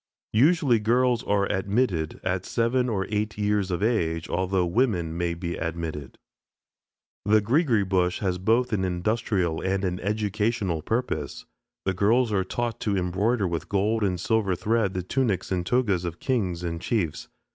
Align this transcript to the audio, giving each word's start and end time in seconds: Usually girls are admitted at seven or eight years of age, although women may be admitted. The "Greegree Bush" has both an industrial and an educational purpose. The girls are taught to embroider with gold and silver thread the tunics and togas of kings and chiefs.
Usually 0.33 0.79
girls 0.79 1.21
are 1.25 1.45
admitted 1.51 2.19
at 2.23 2.43
seven 2.43 2.89
or 2.89 3.05
eight 3.11 3.37
years 3.37 3.69
of 3.69 3.83
age, 3.83 4.27
although 4.27 4.65
women 4.65 5.15
may 5.15 5.35
be 5.35 5.57
admitted. 5.57 6.17
The 7.23 7.39
"Greegree 7.39 7.87
Bush" 7.87 8.17
has 8.17 8.39
both 8.39 8.73
an 8.73 8.83
industrial 8.83 9.61
and 9.61 9.85
an 9.85 9.99
educational 9.99 10.81
purpose. 10.81 11.45
The 11.85 11.93
girls 11.93 12.31
are 12.33 12.43
taught 12.43 12.79
to 12.79 12.97
embroider 12.97 13.47
with 13.47 13.69
gold 13.69 14.01
and 14.03 14.19
silver 14.19 14.55
thread 14.55 14.95
the 14.95 15.03
tunics 15.03 15.51
and 15.51 15.63
togas 15.63 16.03
of 16.03 16.19
kings 16.19 16.63
and 16.63 16.81
chiefs. 16.81 17.27